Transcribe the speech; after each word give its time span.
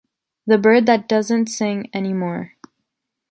The 0.47 0.57
bird 0.57 0.87
that 0.87 1.07
doesn’t 1.07 1.45
sing 1.47 1.87
anymore. 1.93 2.53